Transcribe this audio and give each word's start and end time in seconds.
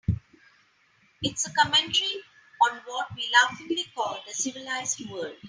It's 1.21 1.47
a 1.47 1.51
commentary 1.53 2.23
on 2.71 2.79
what 2.87 3.09
we 3.15 3.29
laughingly 3.43 3.85
call 3.95 4.17
the 4.25 4.33
civilized 4.33 5.07
world. 5.11 5.35